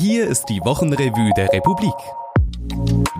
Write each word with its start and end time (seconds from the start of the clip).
Hier 0.00 0.28
ist 0.28 0.44
die 0.48 0.60
Wochenrevue 0.60 1.32
der 1.36 1.52
Republik. 1.52 1.92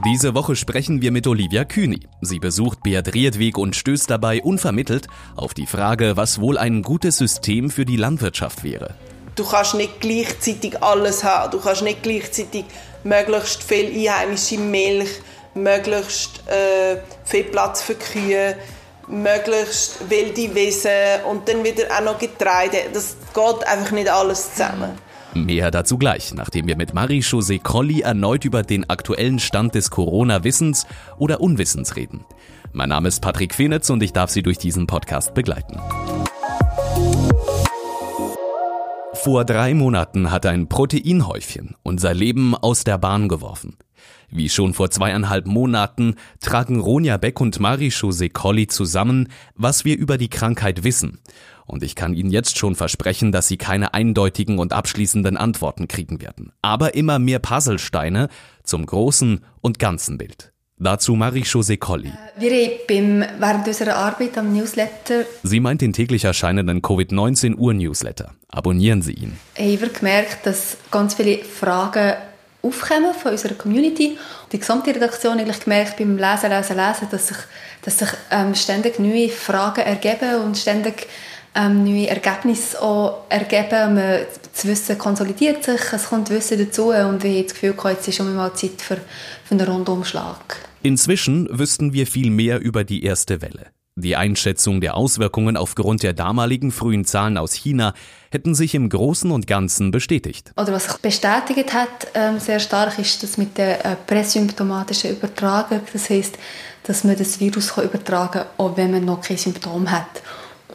Diese 0.05 0.37
Woche 0.37 0.55
sprechen 0.55 1.03
wir 1.03 1.11
mit 1.11 1.27
Olivia 1.27 1.65
Kühni. 1.65 2.07
Sie 2.21 2.39
besucht 2.39 2.85
Beat 2.85 3.15
Riedweg 3.15 3.59
und 3.59 3.75
stößt 3.75 4.09
dabei 4.09 4.41
unvermittelt 4.41 5.09
auf 5.35 5.55
die 5.55 5.67
Frage, 5.67 6.17
was 6.17 6.41
wohl 6.41 6.57
ein 6.57 6.83
gutes 6.83 7.17
System 7.17 7.69
für 7.69 7.85
die 7.85 7.97
Landwirtschaft 7.97 8.63
wäre. 8.63 8.95
Du 9.35 9.45
kannst 9.45 9.75
nicht 9.75 10.01
gleichzeitig 10.01 10.81
alles 10.81 11.25
haben. 11.25 11.51
Du 11.51 11.59
kannst 11.59 11.83
nicht 11.83 12.05
gleichzeitig 12.05 12.65
möglichst 13.03 13.65
viel 13.65 13.87
einheimische 13.87 14.59
Milch, 14.59 15.11
möglichst 15.55 16.47
äh, 16.47 16.99
viel 17.25 17.43
Platz 17.43 17.83
für 17.83 17.97
Kühe, 17.97 18.57
möglichst 19.09 20.09
wilde 20.09 20.55
Wiesen 20.55 21.25
und 21.29 21.49
dann 21.49 21.65
wieder 21.65 21.87
auch 21.99 22.05
noch 22.05 22.19
Getreide. 22.21 22.83
Das 22.93 23.17
geht 23.35 23.67
einfach 23.67 23.91
nicht 23.91 24.09
alles 24.09 24.53
zusammen. 24.53 25.08
Mehr 25.35 25.71
dazu 25.71 25.99
gleich, 25.99 26.33
nachdem 26.35 26.67
wir 26.67 26.77
mit 26.77 26.95
Marie-José 26.95 27.63
Colli 27.63 28.01
erneut 28.01 28.45
über 28.45 28.63
den 28.63 28.89
aktuellen 28.89 29.39
Stand 29.39 29.75
des 29.75 29.91
Corona-Wissens 29.91 30.87
oder 31.19 31.41
Unwissens 31.41 31.97
reden. 31.97 32.25
Mein 32.73 32.89
Name 32.89 33.09
ist 33.09 33.21
Patrick 33.21 33.55
Fenitz 33.55 33.91
und 33.91 34.03
ich 34.03 34.13
darf 34.13 34.31
Sie 34.31 34.43
durch 34.43 34.59
diesen 34.59 34.87
Podcast 34.87 35.35
begleiten. 35.35 35.79
Vor 39.29 39.45
drei 39.45 39.75
Monaten 39.75 40.31
hat 40.31 40.47
ein 40.47 40.71
Proteinhäufchen 40.71 41.77
unser 41.83 42.15
Leben 42.15 42.55
aus 42.55 42.85
der 42.85 42.97
Bahn 42.97 43.29
geworfen. 43.29 43.77
Wie 44.31 44.49
schon 44.49 44.73
vor 44.73 44.91
zweieinhalb 44.91 45.47
Monaten 45.47 46.15
tragen 46.41 46.81
Ronja 46.81 47.19
Beck 47.19 47.39
und 47.39 47.61
Marie-José 47.61 48.33
Colli 48.33 48.69
zusammen, 48.69 49.29
was 49.55 49.85
wir 49.85 49.99
über 49.99 50.17
die 50.17 50.31
Krankheit 50.31 50.83
wissen. 50.83 51.19
Und 51.67 51.83
ich 51.83 51.95
kann 51.95 52.15
Ihnen 52.15 52.31
jetzt 52.31 52.57
schon 52.57 52.75
versprechen, 52.75 53.31
dass 53.31 53.49
Sie 53.49 53.59
keine 53.59 53.93
eindeutigen 53.93 54.59
und 54.59 54.73
abschließenden 54.73 55.37
Antworten 55.37 55.89
kriegen 55.89 56.23
werden. 56.23 56.53
Aber 56.63 56.95
immer 56.95 57.19
mehr 57.19 57.39
Puzzlesteine 57.39 58.31
zum 58.63 58.87
großen 58.87 59.45
und 59.61 59.79
ganzen 59.79 60.17
Bild. 60.17 60.55
Dazu 60.81 61.15
Marie-José 61.15 61.77
Colli. 61.77 62.13
Äh, 62.39 62.41
wir 62.41 62.97
haben 62.97 63.25
während 63.41 63.67
unserer 63.67 63.97
Arbeit 63.97 64.39
am 64.39 64.53
Newsletter... 64.53 65.25
Sie 65.43 65.59
meint 65.59 65.81
den 65.81 65.93
täglich 65.93 66.25
erscheinenden 66.25 66.83
Covid-19-Uhr-Newsletter. 66.83 68.31
Abonnieren 68.53 69.03
Sie 69.03 69.13
ihn. 69.13 69.37
Ich 69.57 69.83
habe 69.83 69.91
gemerkt, 69.91 70.47
dass 70.47 70.77
ganz 70.93 71.15
viele 71.15 71.39
Fragen 71.43 72.15
aufkommen 72.63 73.13
von 73.13 73.33
unserer 73.33 73.55
Community. 73.55 74.19
Die 74.53 74.59
gesamte 74.61 74.95
Redaktion 74.95 75.41
eigentlich 75.41 75.61
gemerkt 75.61 75.97
beim 75.97 76.17
Lesen, 76.17 76.51
Lesen, 76.51 76.77
Lesen, 76.77 77.09
dass 77.11 77.27
sich, 77.27 77.39
dass 77.83 77.99
sich 77.99 78.09
ähm, 78.31 78.55
ständig 78.55 79.01
neue 79.01 79.31
Fragen 79.31 79.81
ergeben 79.81 80.43
und 80.45 80.57
ständig 80.57 81.09
ähm, 81.57 81.83
neue 81.83 82.07
Ergebnisse 82.07 82.81
auch 82.81 83.25
ergeben. 83.29 83.95
Man, 83.95 84.21
das 84.53 84.65
Wissen 84.65 84.97
konsolidiert 84.97 85.65
sich, 85.65 85.81
es 85.93 86.09
kommt 86.09 86.31
Wissen 86.31 86.59
dazu 86.59 86.91
und 86.91 87.25
ich 87.25 87.37
habe 87.37 87.43
das 87.43 87.55
Gefühl, 87.55 87.75
jetzt 87.91 88.07
ist 88.07 88.15
schon 88.15 88.33
mal 88.37 88.55
Zeit 88.55 88.81
für, 88.81 88.97
für 89.45 89.55
einen 89.55 89.67
Rundumschlag. 89.67 90.68
Inzwischen 90.83 91.49
wüssten 91.51 91.93
wir 91.93 92.07
viel 92.07 92.31
mehr 92.31 92.61
über 92.61 92.85
die 92.85 93.03
erste 93.03 93.43
Welle. 93.43 93.67
Die 93.97 94.15
Einschätzung 94.15 94.81
der 94.81 94.97
Auswirkungen 94.97 95.57
aufgrund 95.57 96.05
der 96.05 96.13
damaligen 96.13 96.71
frühen 96.71 97.05
Zahlen 97.05 97.37
aus 97.37 97.53
China 97.53 97.95
hätten 98.31 98.55
sich 98.55 98.77
im 98.77 98.89
Großen 98.89 99.29
und 99.33 99.49
Ganzen 99.49 99.91
bestätigt. 99.91 100.53
Oder 100.57 100.73
was 100.73 100.85
sich 100.85 100.99
bestätigt 100.99 101.75
hat, 101.75 102.07
ähm, 102.15 102.39
sehr 102.39 102.61
stark, 102.61 102.97
ist 103.01 103.25
das 103.25 103.39
mit 103.39 103.59
der 103.59 103.85
äh, 103.85 103.97
präsymptomatischen 104.07 105.11
Übertragung. 105.11 105.81
Das 105.93 106.11
heißt, 106.11 106.39
dass 106.85 107.03
man 107.03 107.17
das 107.17 107.41
Virus 107.41 107.71
kann 107.71 107.87
übertragen 107.87 108.33
kann, 108.35 108.47
auch 108.57 108.77
wenn 108.77 108.93
man 108.93 109.05
noch 109.05 109.21
kein 109.21 109.37
Symptom 109.37 109.91
hat. 109.91 110.23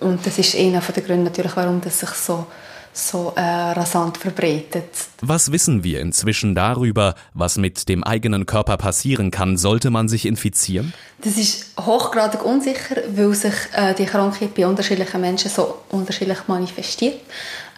Und 0.02 0.26
das 0.26 0.38
ist 0.38 0.58
einer 0.58 0.82
der 0.82 1.04
Gründe 1.04 1.24
natürlich, 1.24 1.56
warum 1.56 1.80
das 1.80 2.02
sich 2.02 2.10
so 2.10 2.46
so 2.94 3.34
äh, 3.36 3.42
rasant 3.42 4.18
verbreitet. 4.18 4.86
Was 5.22 5.52
wissen 5.52 5.84
wir 5.84 6.00
inzwischen 6.00 6.54
darüber, 6.54 7.16
was 7.34 7.58
mit 7.58 7.90
dem 7.90 8.04
eigenen 8.04 8.46
Körper 8.46 8.78
passieren 8.78 9.32
kann, 9.32 9.58
sollte 9.58 9.90
man 9.90 10.08
sich 10.08 10.26
infizieren? 10.26 10.94
Das 11.24 11.38
ist 11.38 11.74
hochgradig 11.80 12.46
unsicher, 12.46 12.98
weil 13.16 13.34
sich 13.34 13.54
äh, 13.74 13.96
die 13.96 14.06
Krankheit 14.06 14.54
bei 14.54 14.68
unterschiedlichen 14.68 15.22
Menschen 15.22 15.50
so 15.50 15.80
unterschiedlich 15.90 16.48
manifestiert. 16.48 17.20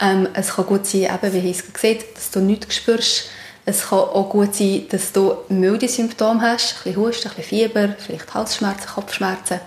Ähm, 0.02 0.28
es 0.34 0.54
kann 0.54 0.66
gut 0.66 0.86
sein, 0.86 1.04
eben, 1.04 1.34
wie 1.34 1.50
ich 1.50 1.60
es 1.60 1.74
gesehen 1.74 2.00
dass 2.14 2.32
du 2.32 2.40
nichts 2.42 2.76
spürst. 2.76 3.30
Es 3.66 3.88
kann 3.88 4.00
auch 4.00 4.30
gut 4.30 4.54
sein, 4.54 4.84
dass 4.90 5.12
du 5.12 5.34
milde 5.50 5.88
Symptome 5.88 6.42
hast, 6.42 6.76
ein 6.76 6.84
bisschen 6.84 7.02
Husten, 7.02 7.30
ein 7.30 7.36
bisschen 7.36 7.70
Fieber, 7.70 7.96
vielleicht 7.98 8.34
Halsschmerzen, 8.34 8.88
Kopfschmerzen. 8.88 9.60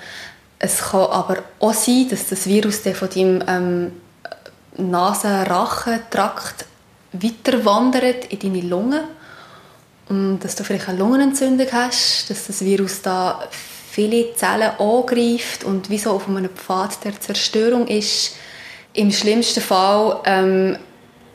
Es 0.60 0.78
kann 0.78 1.00
aber 1.00 1.38
auch 1.58 1.72
sein, 1.72 2.06
dass 2.10 2.28
das 2.28 2.46
Virus 2.46 2.80
von 2.80 3.08
deinem 3.08 3.42
ähm, 3.46 3.92
Nasen-Rachentrakt 4.78 6.64
weiter 7.12 7.64
wandert 7.64 8.26
in 8.26 8.38
deine 8.38 8.66
Lungen 8.66 9.00
und 10.08 10.38
dass 10.40 10.56
du 10.56 10.64
vielleicht 10.64 10.88
eine 10.88 10.98
Lungenentzündung 10.98 11.66
hast, 11.72 12.30
dass 12.30 12.46
das 12.46 12.64
Virus 12.64 13.02
da 13.02 13.40
viele 13.90 14.34
Zellen 14.34 14.70
angreift 14.78 15.64
und 15.64 15.90
wie 15.90 15.98
so 15.98 16.12
auf 16.12 16.28
einem 16.28 16.50
Pfad 16.50 17.04
der 17.04 17.20
Zerstörung 17.20 17.86
ist. 17.88 18.36
Im 18.94 19.10
schlimmsten 19.10 19.60
Fall 19.60 20.20
ähm, 20.24 20.78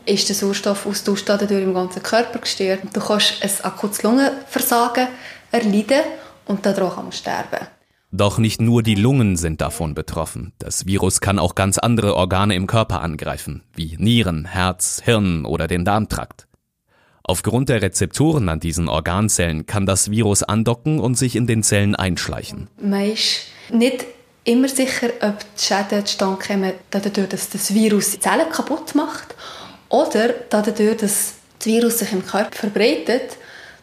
ist 0.05 0.29
der 0.29 0.35
Sauerstoffaustausch 0.35 1.25
dadurch 1.25 1.51
im 1.51 1.73
ganzen 1.73 2.01
Körper 2.01 2.39
gestört. 2.39 2.81
Du 2.93 2.99
kannst 2.99 3.43
ein 3.43 3.51
akutes 3.63 4.03
Lungenversagen 4.03 5.07
erleiden 5.51 6.01
und 6.45 6.65
daran 6.65 6.89
kann 6.89 7.03
man 7.03 7.11
sterben. 7.11 7.67
Doch 8.15 8.37
nicht 8.37 8.61
nur 8.61 8.83
die 8.83 8.93
Lungen 8.93 9.37
sind 9.37 9.59
davon 9.59 9.95
betroffen. 9.95 10.53
Das 10.59 10.85
Virus 10.85 11.19
kann 11.19 11.39
auch 11.39 11.55
ganz 11.55 11.79
andere 11.79 12.15
Organe 12.15 12.53
im 12.53 12.67
Körper 12.67 13.01
angreifen, 13.01 13.63
wie 13.73 13.95
Nieren, 13.97 14.45
Herz, 14.45 15.01
Hirn 15.03 15.45
oder 15.45 15.65
den 15.65 15.83
Darmtrakt. 15.83 16.47
Aufgrund 17.23 17.69
der 17.69 17.81
Rezeptoren 17.81 18.49
an 18.49 18.59
diesen 18.59 18.87
Organzellen 18.87 19.65
kann 19.65 19.87
das 19.87 20.11
Virus 20.11 20.43
andocken 20.43 20.99
und 20.99 21.15
sich 21.15 21.35
in 21.35 21.47
den 21.47 21.63
Zellen 21.63 21.95
einschleichen. 21.95 22.67
Man 22.79 23.09
ist 23.09 23.47
nicht 23.71 24.05
immer 24.43 24.67
sicher, 24.67 25.09
ob 25.21 25.39
die 25.39 25.63
Schäden 25.63 26.05
zustande 26.05 26.37
kommen, 26.47 26.73
dadurch, 26.91 27.29
dass 27.29 27.49
das 27.49 27.73
Virus 27.73 28.11
die 28.11 28.19
Zellen 28.19 28.47
kaputt 28.51 28.93
macht 28.93 29.33
oder 29.89 30.35
dadurch, 30.51 30.97
dass 30.97 31.33
das 31.57 31.65
Virus 31.65 31.97
sich 31.97 32.13
im 32.13 32.23
Körper 32.23 32.55
verbreitet, 32.55 33.37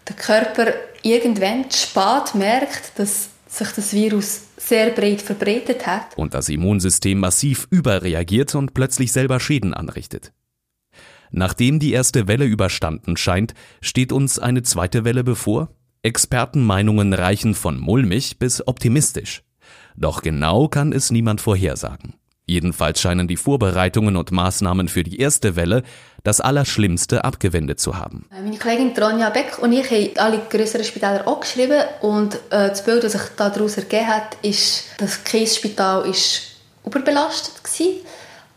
der 0.09 0.15
Körper 0.15 0.73
irgendwann 1.03 1.69
spät 1.73 2.37
merkt, 2.37 2.93
dass 2.95 3.31
sich 3.51 3.69
das 3.73 3.93
Virus 3.93 4.43
sehr 4.57 4.91
breit 4.91 5.21
verbreitet 5.21 5.87
hat. 5.87 6.17
Und 6.17 6.35
das 6.35 6.49
Immunsystem 6.49 7.19
massiv 7.19 7.67
überreagiert 7.71 8.55
und 8.55 8.75
plötzlich 8.75 9.13
selber 9.13 9.41
Schäden 9.41 9.75
anrichtet. 9.75 10.33
Nachdem 11.33 11.79
die 11.79 11.93
erste 11.93 12.29
Welle 12.29 12.45
überstanden 12.45 13.17
scheint, 13.17 13.55
steht 13.81 14.13
uns 14.13 14.39
eine 14.39 14.63
zweite 14.63 15.05
Welle 15.05 15.25
bevor? 15.25 15.75
Expertenmeinungen 16.03 17.13
reichen 17.13 17.55
von 17.55 17.79
mulmig 17.79 18.39
bis 18.39 18.67
optimistisch. 18.67 19.43
Doch 19.97 20.23
genau 20.23 20.69
kann 20.69 20.93
es 20.93 21.11
niemand 21.11 21.41
vorhersagen. 21.41 22.15
Jedenfalls 22.51 23.01
scheinen 23.01 23.29
die 23.29 23.37
Vorbereitungen 23.37 24.17
und 24.17 24.33
Maßnahmen 24.33 24.89
für 24.89 25.05
die 25.05 25.21
erste 25.21 25.55
Welle 25.55 25.85
das 26.25 26.41
Allerschlimmste 26.41 27.25
abgewendet 27.25 27.79
zu 27.79 27.97
haben. 27.97 28.27
Meine 28.29 28.59
Kollegin 28.59 28.93
Tronja 28.93 29.31
Beck 29.31 29.61
und 29.61 29.73
ich 29.73 29.89
haben 29.89 30.11
alle 30.19 30.41
größeren 30.51 30.85
Spitäler 30.85 31.29
auch 31.29 31.39
geschrieben 31.39 31.81
und 32.01 32.35
äh, 32.35 32.71
das 32.71 32.85
Bild, 32.85 33.05
das 33.05 33.13
sich 33.13 33.23
daraus 33.37 33.77
ergeben 33.77 34.09
hat, 34.09 34.37
ist, 34.43 34.87
das 34.99 35.23
Kiesspital 35.23 36.05
ist 36.11 36.43
überbelastet 36.85 37.55
war, 37.63 37.87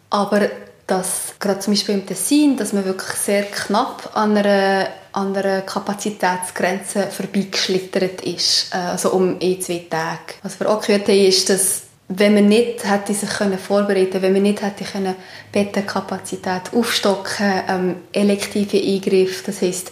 aber 0.09 0.49
dass 0.87 1.35
gerade 1.39 1.59
zum 1.59 1.73
Beispiel 1.73 1.93
im 1.93 2.07
Tessin, 2.07 2.57
dass 2.57 2.73
man 2.73 2.85
wirklich 2.85 3.15
sehr 3.15 3.43
knapp 3.43 4.09
an 4.15 4.35
einer, 4.35 4.87
an 5.11 5.35
einer 5.37 5.61
Kapazitätsgrenze 5.61 7.09
vorbeigeschlittert 7.11 8.21
ist, 8.21 8.73
äh, 8.73 8.77
also 8.77 9.11
um 9.11 9.37
ein, 9.39 9.61
zwei 9.61 9.85
Tage. 9.87 10.33
Was 10.41 10.59
wir 10.59 10.67
auch 10.67 10.81
gehört 10.81 11.07
haben, 11.07 11.27
ist, 11.27 11.47
dass 11.51 11.83
wenn 12.19 12.33
man 12.33 12.47
nicht 12.47 12.83
hätte 12.85 13.13
sich 13.13 13.29
können 13.29 13.57
vorbereiten 13.57 14.21
wenn 14.21 14.33
man 14.33 14.43
nicht 14.43 14.61
hätte 14.61 14.83
können 14.83 15.15
Bettenkapazität 15.51 16.73
aufstocken 16.73 17.63
ähm, 17.67 17.95
elektive 18.11 18.77
Eingriffe, 18.77 19.43
das 19.45 19.61
heißt 19.61 19.91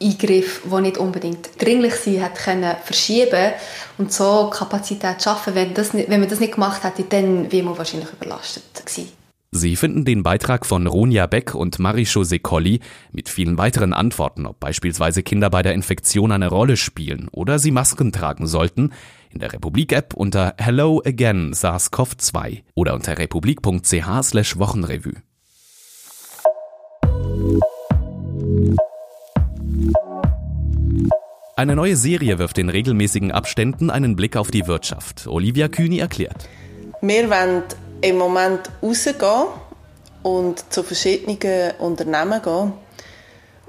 Eingriffe, 0.00 0.68
die 0.68 0.80
nicht 0.82 0.98
unbedingt 0.98 1.48
dringlich 1.58 1.94
sind, 1.94 2.22
hätte 2.22 2.42
können 2.42 2.76
verschieben 2.84 3.52
und 3.96 4.12
so 4.12 4.50
Kapazität 4.50 5.22
schaffen. 5.22 5.54
Wenn, 5.54 5.72
das 5.72 5.94
nicht, 5.94 6.10
wenn 6.10 6.20
man 6.20 6.28
das 6.28 6.40
nicht 6.40 6.54
gemacht 6.54 6.84
hätte, 6.84 7.04
dann 7.04 7.50
wäre 7.50 7.64
man 7.64 7.78
wahrscheinlich 7.78 8.12
überlastet 8.12 8.64
gewesen. 8.84 9.15
Sie 9.52 9.76
finden 9.76 10.04
den 10.04 10.22
Beitrag 10.22 10.66
von 10.66 10.86
Ronja 10.86 11.26
Beck 11.26 11.54
und 11.54 11.78
Marie-José 11.78 12.40
Colli 12.40 12.80
mit 13.12 13.28
vielen 13.28 13.58
weiteren 13.58 13.92
Antworten, 13.92 14.46
ob 14.46 14.60
beispielsweise 14.60 15.22
Kinder 15.22 15.50
bei 15.50 15.62
der 15.62 15.74
Infektion 15.74 16.32
eine 16.32 16.48
Rolle 16.48 16.76
spielen 16.76 17.28
oder 17.32 17.58
sie 17.58 17.70
Masken 17.70 18.12
tragen 18.12 18.46
sollten, 18.46 18.92
in 19.30 19.38
der 19.40 19.52
Republik-App 19.52 20.14
unter 20.14 20.54
Hello 20.58 21.02
Again 21.04 21.52
SARS-CoV-2 21.52 22.62
oder 22.74 22.94
unter 22.94 23.18
republik.ch 23.18 24.58
Wochenrevue. 24.58 25.14
Eine 31.56 31.74
neue 31.74 31.96
Serie 31.96 32.38
wirft 32.38 32.58
in 32.58 32.68
regelmäßigen 32.68 33.32
Abständen 33.32 33.88
einen 33.88 34.16
Blick 34.16 34.36
auf 34.36 34.50
die 34.50 34.66
Wirtschaft. 34.66 35.26
Olivia 35.26 35.68
Kühni 35.68 35.98
erklärt. 35.98 36.50
Wir 37.00 37.30
wollen 37.30 37.62
im 38.06 38.18
Moment 38.18 38.70
rausgehen 38.82 39.46
und 40.22 40.64
zu 40.72 40.82
verschiedenen 40.82 41.72
Unternehmen 41.78 42.42
gehen 42.42 42.72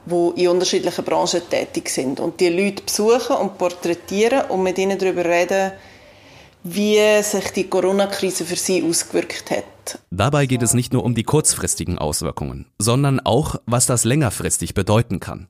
die 0.10 0.44
in 0.44 0.50
unterschiedlichen 0.50 1.04
Branchen 1.04 1.42
tätig 1.50 1.90
sind. 1.90 2.20
Und 2.20 2.40
die 2.40 2.50
Leute 2.50 2.84
besuchen 2.84 3.36
und 3.36 3.58
porträtieren 3.58 4.50
und 4.50 4.64
mit 4.64 4.78
ihnen 4.78 4.98
darüber 4.98 5.26
reden, 5.26 5.74
wie 6.64 7.22
sich 7.24 7.52
die 7.52 7.66
Corona-Krise 7.66 8.46
für 8.46 8.56
sie 8.56 8.84
ausgewirkt 8.84 9.52
hat. 9.52 10.00
Dabei 10.12 10.46
geht 10.46 10.64
es 10.64 10.74
nicht 10.74 10.94
nur 10.94 11.04
um 11.04 11.16
die 11.16 11.24
kurzfristigen 11.24 11.98
Auswirkungen, 11.98 12.66
sondern 12.80 13.20
auch, 13.20 13.56
was 13.66 13.86
das 13.86 14.04
längerfristig 14.04 14.74
bedeuten 14.74 15.20
kann. 15.20 15.48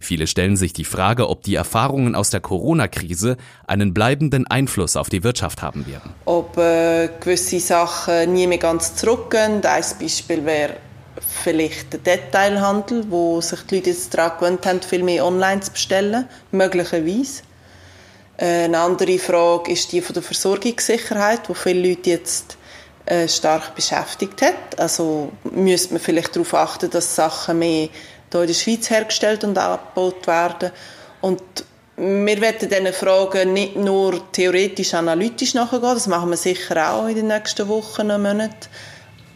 Viele 0.00 0.26
stellen 0.26 0.56
sich 0.56 0.72
die 0.72 0.84
Frage, 0.84 1.28
ob 1.28 1.42
die 1.42 1.54
Erfahrungen 1.54 2.16
aus 2.16 2.30
der 2.30 2.40
Corona-Krise 2.40 3.36
einen 3.66 3.94
bleibenden 3.94 4.46
Einfluss 4.48 4.96
auf 4.96 5.08
die 5.08 5.22
Wirtschaft 5.22 5.62
haben 5.62 5.86
werden. 5.86 6.12
Ob 6.24 6.58
äh, 6.58 7.08
gewisse 7.20 7.60
Sachen 7.60 8.32
nie 8.32 8.48
mehr 8.48 8.58
ganz 8.58 8.96
zurückgehen. 8.96 9.64
Ein 9.64 9.84
Beispiel 10.00 10.44
wäre 10.44 10.76
vielleicht 11.42 11.92
der 11.92 12.00
Detailhandel, 12.00 13.04
wo 13.10 13.40
sich 13.40 13.60
die 13.62 13.76
Leute 13.76 13.90
jetzt 13.90 14.12
daran 14.14 14.38
gewöhnt 14.38 14.66
haben, 14.66 14.82
viel 14.82 15.02
mehr 15.04 15.24
online 15.24 15.60
zu 15.60 15.70
bestellen, 15.70 16.28
möglicherweise. 16.50 17.42
Äh, 18.38 18.64
eine 18.64 18.78
andere 18.78 19.18
Frage 19.18 19.70
ist 19.70 19.92
die 19.92 20.00
von 20.00 20.14
der 20.14 20.22
Versorgungssicherheit, 20.22 21.48
wo 21.48 21.54
viele 21.54 21.88
Leute 21.88 22.10
jetzt 22.10 22.58
äh, 23.06 23.28
stark 23.28 23.74
beschäftigt 23.74 24.42
hat. 24.42 24.78
Also 24.78 25.32
müsste 25.44 25.94
man 25.94 26.02
vielleicht 26.02 26.34
darauf 26.34 26.54
achten, 26.54 26.90
dass 26.90 27.14
Sachen 27.14 27.58
mehr 27.58 27.88
hier 28.32 28.42
in 28.42 28.46
der 28.48 28.54
Schweiz 28.54 28.90
hergestellt 28.90 29.44
und 29.44 29.58
abgebaut 29.58 30.26
werden. 30.26 30.70
Und 31.20 31.42
wir 31.96 32.40
werden 32.40 32.68
diesen 32.68 32.92
Fragen 32.92 33.52
nicht 33.52 33.76
nur 33.76 34.32
theoretisch 34.32 34.94
analytisch 34.94 35.54
nachgehen, 35.54 35.82
das 35.82 36.06
machen 36.06 36.30
wir 36.30 36.36
sicher 36.36 36.92
auch 36.92 37.06
in 37.06 37.16
den 37.16 37.26
nächsten 37.28 37.68
Wochen 37.68 38.10
und 38.10 38.22
Monaten, 38.22 38.68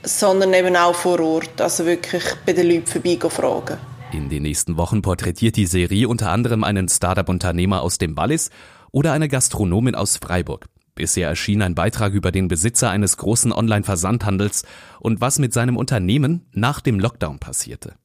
sondern 0.02 0.54
eben 0.54 0.74
auch 0.76 0.94
vor 0.94 1.20
Ort, 1.20 1.60
also 1.60 1.84
wirklich 1.84 2.24
bei 2.44 2.54
den 2.54 2.68
Leuten 2.68 2.86
vorbeigehen 2.86 3.30
fragen. 3.30 3.78
In 4.12 4.30
den 4.30 4.44
nächsten 4.44 4.76
Wochen 4.76 5.02
porträtiert 5.02 5.56
die 5.56 5.66
Serie 5.66 6.08
unter 6.08 6.30
anderem 6.30 6.64
einen 6.64 6.88
Startup-Unternehmer 6.88 7.82
aus 7.82 7.98
dem 7.98 8.16
Wallis 8.16 8.50
oder 8.90 9.12
eine 9.12 9.28
Gastronomin 9.28 9.94
aus 9.94 10.16
Freiburg. 10.16 10.66
Bisher 10.94 11.28
erschien 11.28 11.60
ein 11.60 11.74
Beitrag 11.74 12.14
über 12.14 12.32
den 12.32 12.48
Besitzer 12.48 12.88
eines 12.88 13.18
großen 13.18 13.52
Online-Versandhandels 13.52 14.64
und 14.98 15.20
was 15.20 15.38
mit 15.38 15.52
seinem 15.52 15.76
Unternehmen 15.76 16.46
nach 16.52 16.80
dem 16.80 16.98
Lockdown 16.98 17.38
passierte. 17.38 17.96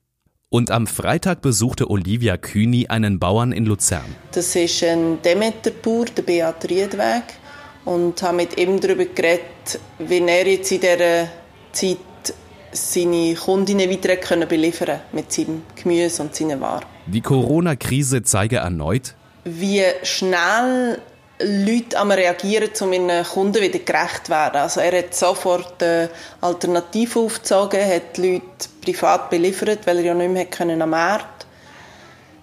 Und 0.54 0.70
am 0.70 0.86
Freitag 0.86 1.42
besuchte 1.42 1.90
Olivia 1.90 2.36
Kühni 2.36 2.88
einen 2.88 3.20
Bauern 3.20 3.54
in 3.54 3.66
Luzern. 3.66 4.04
Das 4.34 4.54
ist 4.54 4.84
ein 4.84 5.22
Demeterbauer, 5.22 6.08
der 6.08 6.24
Beat 6.24 6.70
Riedweg. 6.70 7.24
Und 7.86 8.22
habe 8.22 8.36
mit 8.36 8.58
ihm 8.58 8.78
darüber 8.82 9.06
geredet, 9.06 9.80
wie 9.98 10.20
er 10.20 10.46
jetzt 10.46 10.74
in 10.74 10.82
dieser 10.82 11.30
Zeit 11.72 11.98
seine 12.74 13.34
Kundinnen 13.36 13.90
weiter 13.90 14.18
können 14.18 14.46
beliefern 14.46 15.00
mit 15.14 15.32
seinem 15.32 15.62
Gemüse 15.82 16.22
und 16.22 16.36
seinen 16.36 16.60
Waren. 16.60 16.84
Die 17.06 17.22
Corona-Krise 17.22 18.22
zeige 18.24 18.58
erneut, 18.58 19.16
wie 19.46 19.84
schnell 20.04 21.00
Leute 21.44 21.98
am 21.98 22.12
reagieren, 22.12 22.70
um 22.82 22.94
ihren 22.94 23.24
Kunden 23.26 23.62
wieder 23.62 23.80
gerecht 23.80 24.26
zu 24.26 24.32
werden. 24.32 24.58
Also 24.58 24.80
er 24.80 24.98
hat 24.98 25.16
sofort 25.16 25.82
äh, 25.82 26.10
Alternativen 26.42 27.24
aufgezogen, 27.24 27.80
hat 27.80 28.18
die 28.18 28.34
Leute 28.34 28.44
privat 28.82 29.30
beliefert, 29.30 29.80
weil 29.86 29.98
er 29.98 30.04
ja 30.04 30.14
nicht 30.14 30.32
mehr 30.32 30.46
können 30.46 30.82
am 30.82 30.92
Markt. 30.92 31.46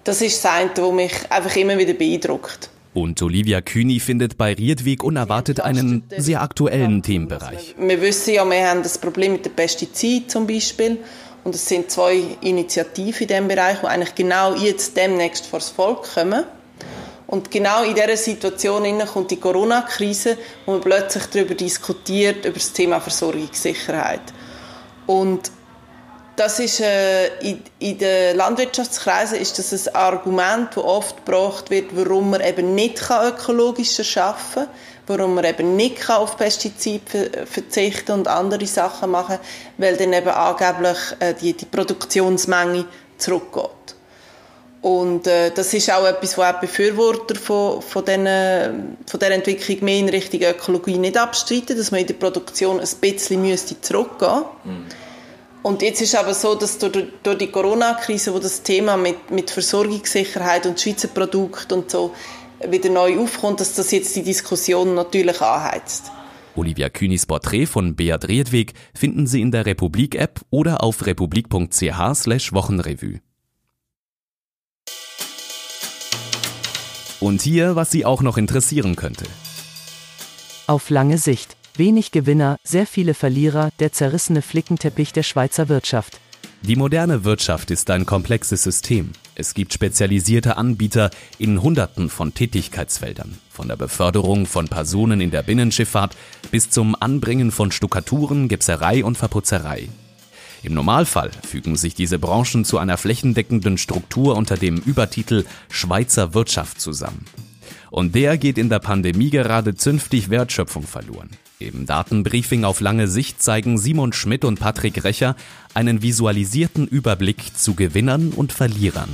Das 0.03 0.21
ist 0.21 0.43
das 0.43 0.51
eine, 0.51 0.71
was 0.75 0.91
mich 0.93 1.13
einfach 1.29 1.55
immer 1.55 1.77
wieder 1.77 1.93
beeindruckt. 1.93 2.69
Und 2.93 3.21
Olivia 3.21 3.61
Kühni 3.61 3.99
findet 3.99 4.37
bei 4.37 4.53
Riedweg 4.53 5.03
unerwartet 5.03 5.61
einen 5.61 6.03
sehr 6.17 6.41
aktuellen 6.41 7.03
Themenbereich. 7.03 7.75
Wir 7.77 8.01
wissen 8.01 8.33
ja, 8.33 8.49
wir 8.49 8.67
haben 8.67 8.81
das 8.81 8.97
Problem 8.97 9.33
mit 9.33 9.45
den 9.45 9.53
Pestiziden 9.53 10.27
zum 10.27 10.47
Beispiel. 10.47 10.97
Und 11.43 11.55
es 11.55 11.67
sind 11.67 11.89
zwei 11.89 12.21
Initiativen 12.41 13.21
in 13.21 13.27
diesem 13.27 13.47
Bereich, 13.47 13.79
die 13.79 13.85
eigentlich 13.85 14.15
genau 14.15 14.55
jetzt 14.55 14.97
demnächst 14.97 15.45
vor 15.45 15.59
das 15.59 15.69
Volk 15.69 16.13
kommen. 16.13 16.43
Und 17.29 17.51
genau 17.51 17.83
in 17.83 17.93
dieser 17.93 18.17
Situation 18.17 19.05
kommt 19.05 19.29
die 19.29 19.39
Corona-Krise, 19.39 20.35
wo 20.65 20.71
man 20.71 20.81
plötzlich 20.81 21.27
darüber 21.27 21.53
diskutiert, 21.53 22.43
über 22.43 22.55
das 22.55 22.73
Thema 22.73 22.99
Versorgungssicherheit. 22.99 24.21
Und 25.05 25.51
das 26.35 26.59
ist, 26.59 26.79
äh, 26.79 27.27
in, 27.39 27.61
in 27.77 27.99
den 27.99 28.35
Landwirtschaftskreisen 28.35 29.37
ist 29.37 29.59
das 29.59 29.87
ein 29.87 29.93
Argument, 29.95 30.69
das 30.75 30.83
oft 30.83 31.23
gebracht 31.23 31.69
wird, 31.69 31.95
warum 31.95 32.31
man 32.31 32.41
eben 32.41 32.73
nicht 32.73 32.99
ökologischer 33.11 34.23
arbeiten 34.23 34.41
kann, 34.55 34.67
warum 35.05 35.35
man 35.35 35.43
eben 35.45 35.75
nicht 35.75 36.09
auf 36.09 36.35
Pestizide 36.35 37.45
verzichten 37.45 38.13
und 38.13 38.27
andere 38.27 38.65
Sachen 38.65 39.11
machen, 39.11 39.37
weil 39.77 39.97
dann 39.97 40.13
eben 40.13 40.29
angeblich 40.29 40.97
äh, 41.19 41.35
die, 41.35 41.53
die 41.53 41.65
Produktionsmenge 41.65 42.85
zurückgeht. 43.19 43.98
Und 44.81 45.27
äh, 45.27 45.51
das 45.51 45.73
ist 45.73 45.91
auch 45.91 46.05
etwas, 46.05 46.37
was 46.37 46.55
auch 46.55 46.61
Befürworter 46.61 47.35
von, 47.35 47.81
von, 47.81 48.05
den, 48.05 48.97
von 49.05 49.19
dieser 49.19 49.31
Entwicklung 49.31 49.83
mehr 49.83 49.99
in 49.99 50.09
Richtung 50.09 50.41
Ökologie 50.41 50.97
nicht 50.97 51.17
abstreiten, 51.17 51.75
dass 51.77 51.91
man 51.91 52.01
in 52.01 52.07
der 52.07 52.13
Produktion 52.13 52.79
ein 52.79 52.87
bisschen 53.01 53.41
müsste 53.41 53.79
zurückgehen 53.81 54.43
mhm. 54.63 54.85
Und 55.61 55.81
jetzt 55.81 56.01
ist 56.01 56.15
aber 56.15 56.33
so, 56.33 56.55
dass 56.55 56.77
durch, 56.77 57.07
durch 57.21 57.37
die 57.37 57.47
Corona-Krise, 57.47 58.33
wo 58.33 58.39
das 58.39 58.63
Thema 58.63 58.95
mit, 58.95 59.29
mit 59.29 59.49
Versorgungssicherheit 59.51 60.65
und 60.65 60.79
Schweizer 60.79 61.09
Produkten 61.09 61.73
und 61.73 61.91
so 61.91 62.13
wieder 62.65 62.89
neu 62.89 63.19
aufkommt, 63.19 63.59
dass 63.59 63.75
das 63.75 63.91
jetzt 63.91 64.15
die 64.15 64.23
Diskussion 64.23 64.95
natürlich 64.95 65.41
anheizt. 65.41 66.11
Olivia 66.55 66.89
Kühnis 66.89 67.25
Porträt 67.25 67.67
von 67.67 67.95
Beat 67.95 68.27
Riedweg 68.27 68.73
finden 68.93 69.27
Sie 69.27 69.41
in 69.41 69.51
der 69.51 69.65
Republik-App 69.65 70.41
oder 70.49 70.83
auf 70.83 71.05
republik.ch 71.05 72.15
Und 77.19 77.41
hier, 77.41 77.75
was 77.75 77.91
Sie 77.91 78.05
auch 78.05 78.21
noch 78.21 78.37
interessieren 78.37 78.95
könnte. 78.95 79.25
Auf 80.67 80.89
lange 80.89 81.17
Sicht. 81.17 81.57
Wenig 81.75 82.11
Gewinner, 82.11 82.57
sehr 82.63 82.85
viele 82.85 83.13
Verlierer, 83.13 83.71
der 83.79 83.91
zerrissene 83.91 84.41
Flickenteppich 84.41 85.13
der 85.13 85.23
Schweizer 85.23 85.69
Wirtschaft. 85.69 86.19
Die 86.61 86.75
moderne 86.75 87.23
Wirtschaft 87.23 87.71
ist 87.71 87.89
ein 87.89 88.05
komplexes 88.05 88.63
System. 88.63 89.11
Es 89.35 89.53
gibt 89.53 89.73
spezialisierte 89.73 90.57
Anbieter 90.57 91.09
in 91.37 91.61
Hunderten 91.61 92.09
von 92.09 92.33
Tätigkeitsfeldern, 92.33 93.37
von 93.49 93.69
der 93.69 93.77
Beförderung 93.77 94.45
von 94.45 94.67
Personen 94.67 95.21
in 95.21 95.31
der 95.31 95.43
Binnenschifffahrt 95.43 96.17
bis 96.51 96.69
zum 96.69 96.95
Anbringen 96.99 97.51
von 97.51 97.71
Stuckaturen, 97.71 98.49
Gipserei 98.49 99.05
und 99.05 99.17
Verputzerei. 99.17 99.87
Im 100.61 100.73
Normalfall 100.73 101.31
fügen 101.47 101.75
sich 101.77 101.95
diese 101.95 102.19
Branchen 102.19 102.65
zu 102.65 102.77
einer 102.77 102.97
flächendeckenden 102.97 103.77
Struktur 103.77 104.35
unter 104.35 104.57
dem 104.57 104.77
Übertitel 104.77 105.45
Schweizer 105.69 106.33
Wirtschaft 106.33 106.81
zusammen. 106.81 107.25
Und 107.91 108.13
der 108.13 108.37
geht 108.37 108.57
in 108.57 108.69
der 108.69 108.79
Pandemie 108.79 109.29
gerade 109.29 109.75
zünftig 109.75 110.29
Wertschöpfung 110.29 110.83
verloren. 110.83 111.29
Im 111.59 111.85
Datenbriefing 111.85 112.63
auf 112.63 112.81
lange 112.81 113.07
Sicht 113.07 113.41
zeigen 113.41 113.77
Simon 113.77 114.13
Schmidt 114.13 114.45
und 114.45 114.59
Patrick 114.59 115.03
Recher 115.03 115.35
einen 115.73 116.01
visualisierten 116.01 116.87
Überblick 116.87 117.57
zu 117.57 117.73
Gewinnern 117.73 118.29
und 118.29 118.51
Verlierern. 118.53 119.09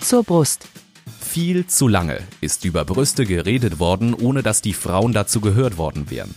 Zur 0.00 0.24
Brust. 0.24 0.68
Viel 1.20 1.66
zu 1.66 1.86
lange 1.86 2.20
ist 2.40 2.64
über 2.64 2.84
Brüste 2.84 3.26
geredet 3.26 3.78
worden, 3.78 4.14
ohne 4.14 4.42
dass 4.42 4.62
die 4.62 4.72
Frauen 4.72 5.12
dazu 5.12 5.40
gehört 5.40 5.76
worden 5.76 6.10
wären. 6.10 6.34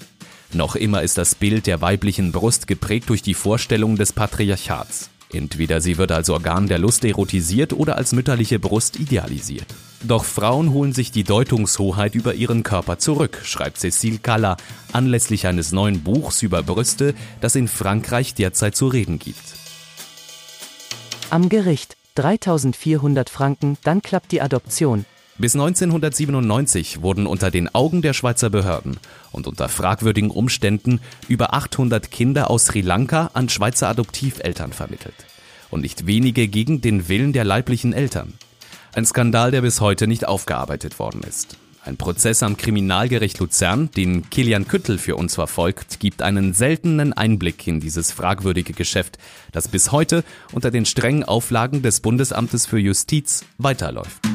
Noch 0.54 0.76
immer 0.76 1.02
ist 1.02 1.18
das 1.18 1.36
Bild 1.36 1.66
der 1.66 1.82
weiblichen 1.82 2.32
Brust 2.32 2.68
geprägt 2.68 3.10
durch 3.10 3.22
die 3.22 3.34
Vorstellung 3.34 3.96
des 3.96 4.12
Patriarchats. 4.12 5.10
Entweder 5.32 5.80
sie 5.80 5.98
wird 5.98 6.12
als 6.12 6.30
Organ 6.30 6.68
der 6.68 6.78
Lust 6.78 7.06
erotisiert 7.06 7.72
oder 7.72 7.96
als 7.96 8.12
mütterliche 8.12 8.60
Brust 8.60 9.00
idealisiert. 9.00 9.68
Doch 10.04 10.26
Frauen 10.26 10.74
holen 10.74 10.92
sich 10.92 11.12
die 11.12 11.24
Deutungshoheit 11.24 12.16
über 12.16 12.34
ihren 12.34 12.64
Körper 12.64 12.98
zurück, 12.98 13.40
schreibt 13.44 13.78
Cécile 13.78 14.20
Kalla 14.20 14.58
anlässlich 14.92 15.48
eines 15.48 15.72
neuen 15.72 16.02
Buchs 16.02 16.42
über 16.42 16.64
Brüste, 16.64 17.14
das 17.40 17.56
in 17.56 17.70
Frankreich 17.70 18.34
derzeit 18.34 18.76
zu 18.76 18.88
reden 18.88 19.20
gibt. 19.20 19.44
Am 21.30 21.48
Gericht 21.48 21.96
3400 22.16 23.30
Franken, 23.30 23.78
dann 23.84 24.02
klappt 24.02 24.34
die 24.34 24.42
Adoption. 24.42 25.06
Bis 25.42 25.56
1997 25.56 27.02
wurden 27.02 27.26
unter 27.26 27.50
den 27.50 27.74
Augen 27.74 28.04
der 28.04 28.14
Schweizer 28.14 28.52
Behörden 28.52 29.00
und 29.32 29.48
unter 29.48 29.70
fragwürdigen 29.70 30.30
Umständen 30.30 31.00
über 31.28 31.56
800 31.56 32.12
Kinder 32.12 32.52
aus 32.52 32.68
Sri 32.68 32.82
Lanka 32.82 33.32
an 33.34 33.50
Schweizer 33.50 33.90
Adoptiveltern 33.90 34.72
vermittelt. 34.72 35.16
Und 35.72 35.82
nicht 35.82 36.06
wenige 36.06 36.48
gegen 36.48 36.82
den 36.82 37.10
Willen 37.10 37.34
der 37.34 37.44
leiblichen 37.44 37.92
Eltern. 37.92 38.36
Ein 38.94 39.04
Skandal, 39.04 39.50
der 39.50 39.62
bis 39.62 39.82
heute 39.82 40.06
nicht 40.06 40.28
aufgearbeitet 40.28 41.00
worden 41.00 41.24
ist. 41.28 41.58
Ein 41.84 41.98
Prozess 41.98 42.44
am 42.44 42.56
Kriminalgericht 42.56 43.40
Luzern, 43.40 43.90
den 43.98 44.30
Kilian 44.30 44.68
Küttel 44.68 45.00
für 45.00 45.16
uns 45.16 45.34
verfolgt, 45.34 46.00
gibt 46.00 46.22
einen 46.22 46.54
seltenen 46.54 47.14
Einblick 47.14 47.66
in 47.66 47.80
dieses 47.80 48.12
fragwürdige 48.12 48.74
Geschäft, 48.74 49.18
das 49.52 49.70
bis 49.70 49.92
heute 49.92 50.24
unter 50.52 50.70
den 50.70 50.86
strengen 50.86 51.24
Auflagen 51.24 51.82
des 51.82 52.02
Bundesamtes 52.02 52.68
für 52.68 52.78
Justiz 52.78 53.44
weiterläuft. 53.58 54.31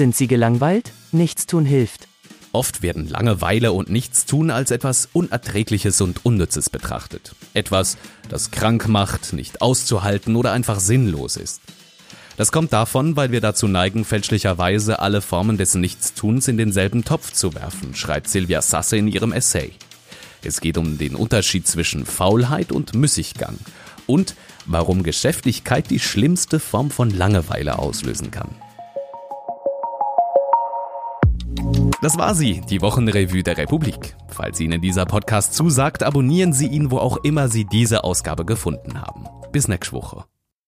Sind 0.00 0.16
Sie 0.16 0.28
gelangweilt? 0.28 0.92
Nichts 1.12 1.44
tun 1.44 1.66
hilft. 1.66 2.08
Oft 2.52 2.80
werden 2.80 3.06
Langeweile 3.06 3.72
und 3.72 3.90
Nichtstun 3.90 4.50
als 4.50 4.70
etwas 4.70 5.10
Unerträgliches 5.12 6.00
und 6.00 6.24
Unnützes 6.24 6.70
betrachtet. 6.70 7.34
Etwas, 7.52 7.98
das 8.30 8.50
krank 8.50 8.88
macht, 8.88 9.34
nicht 9.34 9.60
auszuhalten 9.60 10.36
oder 10.36 10.52
einfach 10.52 10.80
sinnlos 10.80 11.36
ist. 11.36 11.60
Das 12.38 12.50
kommt 12.50 12.72
davon, 12.72 13.16
weil 13.16 13.30
wir 13.30 13.42
dazu 13.42 13.68
neigen, 13.68 14.06
fälschlicherweise 14.06 15.00
alle 15.00 15.20
Formen 15.20 15.58
des 15.58 15.74
Nichtstuns 15.74 16.48
in 16.48 16.56
denselben 16.56 17.04
Topf 17.04 17.34
zu 17.34 17.52
werfen, 17.52 17.94
schreibt 17.94 18.30
Silvia 18.30 18.62
Sasse 18.62 18.96
in 18.96 19.06
ihrem 19.06 19.32
Essay. 19.32 19.72
Es 20.42 20.62
geht 20.62 20.78
um 20.78 20.96
den 20.96 21.14
Unterschied 21.14 21.68
zwischen 21.68 22.06
Faulheit 22.06 22.72
und 22.72 22.94
Müßiggang 22.94 23.58
und 24.06 24.34
warum 24.64 25.02
Geschäftigkeit 25.02 25.90
die 25.90 26.00
schlimmste 26.00 26.58
Form 26.58 26.90
von 26.90 27.10
Langeweile 27.10 27.78
auslösen 27.78 28.30
kann. 28.30 28.48
Das 32.02 32.16
war 32.16 32.34
sie, 32.34 32.62
die 32.62 32.80
Wochenrevue 32.80 33.42
der 33.42 33.58
Republik. 33.58 34.16
Falls 34.28 34.58
Ihnen 34.58 34.80
dieser 34.80 35.04
Podcast 35.04 35.52
zusagt, 35.52 36.02
abonnieren 36.02 36.54
Sie 36.54 36.66
ihn, 36.66 36.90
wo 36.90 36.96
auch 36.96 37.18
immer 37.24 37.48
Sie 37.48 37.66
diese 37.66 38.04
Ausgabe 38.04 38.46
gefunden 38.46 39.02
haben. 39.02 39.26
Bis 39.52 39.68
nächste 39.68 39.92
Woche. 39.92 40.24